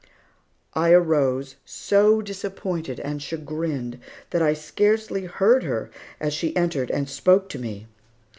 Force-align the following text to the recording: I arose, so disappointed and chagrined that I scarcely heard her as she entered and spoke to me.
I 0.73 0.89
arose, 0.93 1.57
so 1.63 2.23
disappointed 2.23 2.99
and 2.99 3.21
chagrined 3.21 3.99
that 4.31 4.41
I 4.41 4.53
scarcely 4.55 5.25
heard 5.25 5.61
her 5.61 5.91
as 6.19 6.33
she 6.33 6.55
entered 6.57 6.89
and 6.89 7.07
spoke 7.07 7.49
to 7.49 7.59
me. 7.59 7.85